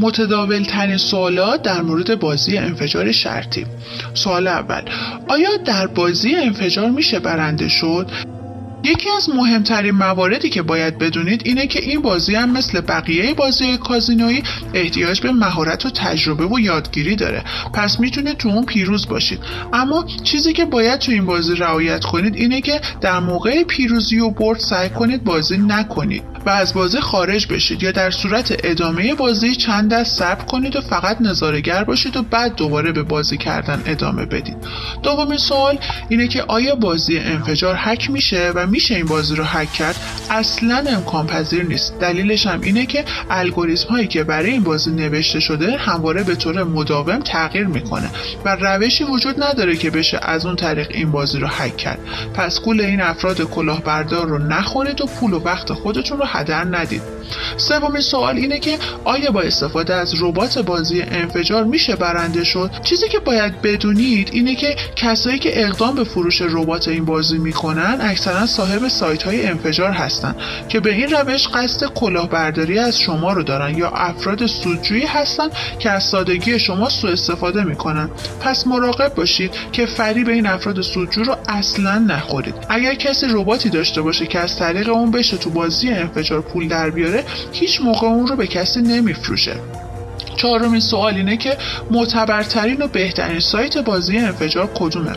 متداول 0.00 0.62
ترین 0.62 0.96
سوالات 0.96 1.62
در 1.62 1.82
مورد 1.82 2.20
بازی 2.20 2.58
انفجار 2.58 3.12
شرطی 3.12 3.66
سوال 4.14 4.46
اول 4.46 4.82
آیا 5.28 5.56
در 5.64 5.86
بازی 5.86 6.34
انفجار 6.34 6.90
میشه 6.90 7.18
برنده 7.18 7.68
شد؟ 7.68 8.10
یکی 8.84 9.10
از 9.16 9.28
مهمترین 9.30 9.94
مواردی 9.94 10.50
که 10.50 10.62
باید 10.62 10.98
بدونید 10.98 11.42
اینه 11.44 11.66
که 11.66 11.80
این 11.82 12.02
بازی 12.02 12.34
هم 12.34 12.52
مثل 12.52 12.80
بقیه 12.80 13.34
بازی 13.34 13.76
کازینویی 13.76 14.42
احتیاج 14.74 15.20
به 15.20 15.32
مهارت 15.32 15.86
و 15.86 15.90
تجربه 15.90 16.46
و 16.46 16.58
یادگیری 16.58 17.16
داره. 17.16 17.44
پس 17.74 18.00
می‌تونید 18.00 18.36
تو 18.36 18.48
اون 18.48 18.64
پیروز 18.64 19.08
باشید. 19.08 19.38
اما 19.72 20.06
چیزی 20.24 20.52
که 20.52 20.64
باید 20.64 21.00
تو 21.00 21.12
این 21.12 21.26
بازی 21.26 21.54
رعایت 21.54 22.04
کنید 22.04 22.36
اینه 22.36 22.60
که 22.60 22.80
در 23.00 23.20
موقع 23.20 23.64
پیروزی 23.64 24.18
و 24.18 24.30
برد 24.30 24.58
سعی 24.58 24.88
کنید 24.88 25.24
بازی 25.24 25.58
نکنید. 25.58 26.22
و 26.46 26.50
از 26.50 26.74
بازی 26.74 27.00
خارج 27.00 27.46
بشید 27.46 27.82
یا 27.82 27.92
در 27.92 28.10
صورت 28.10 28.60
ادامه 28.64 29.14
بازی 29.14 29.54
چند 29.54 29.90
دست 29.90 30.18
صبر 30.18 30.44
کنید 30.44 30.76
و 30.76 30.80
فقط 30.80 31.20
نظارگر 31.20 31.84
باشید 31.84 32.16
و 32.16 32.22
بعد 32.22 32.54
دوباره 32.54 32.92
به 32.92 33.02
بازی 33.02 33.36
کردن 33.36 33.82
ادامه 33.86 34.26
بدید. 34.26 34.56
دومین 35.02 35.38
سوال 35.38 35.78
اینه 36.08 36.28
که 36.28 36.42
آیا 36.42 36.74
بازی 36.74 37.18
انفجار 37.18 37.74
هک 37.78 38.10
میشه 38.10 38.52
و 38.54 38.66
میشه 38.66 38.94
این 38.94 39.06
بازی 39.06 39.34
رو 39.34 39.44
هک 39.44 39.72
کرد؟ 39.72 39.96
اصلا 40.30 40.84
امکان 40.88 41.26
پذیر 41.26 41.62
نیست. 41.62 41.98
دلیلش 42.00 42.46
هم 42.46 42.60
اینه 42.60 42.86
که 42.86 43.04
الگوریتم 43.30 43.88
هایی 43.88 44.06
که 44.06 44.24
برای 44.24 44.50
این 44.50 44.62
بازی 44.62 44.90
نوشته 44.90 45.40
شده 45.40 45.76
همواره 45.76 46.22
به 46.22 46.34
طور 46.34 46.64
مداوم 46.64 47.20
تغییر 47.20 47.66
می‌کنه 47.66 48.10
و 48.44 48.56
روشی 48.56 49.04
وجود 49.04 49.42
نداره 49.42 49.76
که 49.76 49.90
بشه 49.90 50.18
از 50.22 50.46
اون 50.46 50.56
طریق 50.56 50.88
این 50.90 51.10
بازی 51.10 51.38
رو 51.38 51.46
هک 51.50 51.76
کرد. 51.76 51.98
پس 52.34 52.60
گول 52.60 52.80
این 52.80 53.00
افراد 53.00 53.42
کلاهبردار 53.42 54.26
رو 54.26 54.38
نخورید 54.38 55.00
و 55.00 55.06
پول 55.06 55.32
و 55.32 55.38
وقت 55.38 55.72
خودتون 55.72 56.18
رو 56.18 56.24
هدر 56.38 56.64
ندید. 56.64 57.02
سومین 57.56 58.00
سوال 58.00 58.36
اینه 58.36 58.58
که 58.58 58.78
آیا 59.04 59.30
با 59.30 59.40
استفاده 59.40 59.94
از 59.94 60.22
ربات 60.22 60.58
بازی 60.58 61.02
انفجار 61.02 61.64
میشه 61.64 61.96
برنده 61.96 62.44
شد؟ 62.44 62.70
چیزی 62.82 63.08
که 63.08 63.18
باید 63.18 63.62
بدونید 63.62 64.30
اینه 64.32 64.54
که 64.54 64.76
کسایی 64.96 65.38
که 65.38 65.64
اقدام 65.64 65.94
به 65.94 66.04
فروش 66.04 66.42
ربات 66.42 66.88
این 66.88 67.04
بازی 67.04 67.38
می‌کنن 67.38 67.98
اکثرا 68.00 68.46
صاحب 68.46 68.88
سایت 68.88 69.22
های 69.22 69.46
انفجار 69.46 69.90
هستن 69.90 70.34
که 70.68 70.80
به 70.80 70.92
این 70.92 71.10
روش 71.10 71.48
قصد 71.48 71.86
کلاهبرداری 71.86 72.78
از 72.78 72.98
شما 72.98 73.32
رو 73.32 73.42
دارن 73.42 73.78
یا 73.78 73.88
افراد 73.88 74.46
سودجویی 74.46 75.06
هستن 75.06 75.48
که 75.78 75.90
از 75.90 76.04
سادگی 76.04 76.58
شما 76.58 76.88
سوء 76.88 77.10
استفاده 77.10 77.64
می‌کنن. 77.64 78.10
پس 78.40 78.66
مراقب 78.66 79.14
باشید 79.14 79.50
که 79.72 79.86
فریب 79.86 80.28
این 80.28 80.46
افراد 80.46 80.80
سودجو 80.80 81.22
رو 81.22 81.36
اصلا 81.48 81.98
نخورید. 81.98 82.54
اگر 82.68 82.94
کسی 82.94 83.26
رباتی 83.30 83.70
داشته 83.70 84.02
باشه 84.02 84.26
که 84.26 84.38
از 84.38 84.58
طریق 84.58 84.88
اون 84.88 85.10
بشه 85.10 85.36
تو 85.36 85.50
بازی 85.50 85.88
انفجار 85.88 86.17
پول 86.22 86.68
در 86.68 86.90
بیاره 86.90 87.24
هیچ 87.52 87.80
موقع 87.80 88.06
اون 88.06 88.26
رو 88.26 88.36
به 88.36 88.46
کسی 88.46 88.82
نمیفروشه. 88.82 89.56
چهارمین 90.36 90.80
سوال 90.80 91.14
اینه 91.14 91.36
که 91.36 91.56
معتبرترین 91.90 92.82
و 92.82 92.86
بهترین 92.86 93.40
سایت 93.40 93.78
بازی 93.78 94.18
انفجار 94.18 94.70
کدومه؟ 94.74 95.12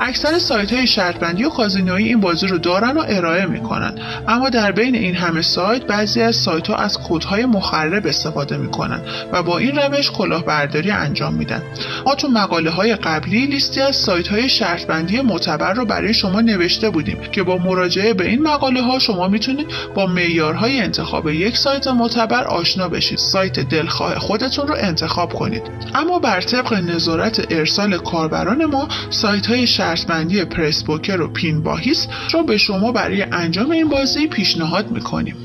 اکثر 0.00 0.38
سایت 0.38 0.72
های 0.72 0.86
شرطبندی 0.86 1.44
و 1.44 1.48
کازینویی 1.48 2.08
این 2.08 2.20
بازی 2.20 2.46
رو 2.46 2.58
دارن 2.58 2.96
و 2.96 3.04
ارائه 3.08 3.46
می‌کنن. 3.46 3.94
اما 4.28 4.50
در 4.50 4.72
بین 4.72 4.94
این 4.94 5.14
همه 5.14 5.42
سایت 5.42 5.82
بعضی 5.82 6.22
از 6.22 6.36
سایت 6.36 6.68
ها 6.68 6.76
از 6.76 6.98
کودهای 6.98 7.46
مخرب 7.46 8.06
استفاده 8.06 8.56
می‌کنن 8.56 9.00
و 9.32 9.42
با 9.42 9.58
این 9.58 9.78
روش 9.78 10.10
کلاهبرداری 10.10 10.90
انجام 10.90 11.34
میدن. 11.34 11.62
ما 12.06 12.14
تو 12.14 12.28
مقاله 12.28 12.70
های 12.70 12.96
قبلی 12.96 13.46
لیستی 13.46 13.80
از 13.80 13.96
سایت 13.96 14.28
های 14.28 14.48
شرطبندی 14.48 15.20
معتبر 15.20 15.72
رو 15.72 15.84
برای 15.84 16.14
شما 16.14 16.40
نوشته 16.40 16.90
بودیم 16.90 17.18
که 17.32 17.42
با 17.42 17.58
مراجعه 17.58 18.14
به 18.14 18.26
این 18.26 18.42
مقاله 18.42 18.82
ها 18.82 18.98
شما 18.98 19.28
می‌تونید 19.28 19.66
با 19.94 20.06
معیارهای 20.06 20.80
انتخاب 20.80 21.28
یک 21.28 21.56
سایت 21.56 21.88
معتبر 21.88 22.44
آشنا 22.44 22.88
بشید. 22.88 23.18
سایت 23.18 23.60
دلخواه 23.60 24.18
خودتون 24.18 24.68
رو 24.68 24.74
انتخاب 24.78 25.32
کنید. 25.32 25.62
اما 25.94 26.18
بر 26.18 26.40
طبق 26.40 26.74
نظارت 26.74 27.52
ارسال 27.52 27.98
کاربران 27.98 28.64
ما 28.64 28.88
سایت 29.10 29.46
های 29.46 29.66
شرطبندی 29.96 30.44
پرسپوکر 30.44 31.20
و 31.20 31.28
پین 31.28 31.62
باهیس 31.62 32.06
رو 32.32 32.42
به 32.42 32.56
شما 32.56 32.92
برای 32.92 33.22
انجام 33.22 33.70
این 33.70 33.88
بازی 33.88 34.26
پیشنهاد 34.26 34.90
می‌کنیم. 34.90 35.36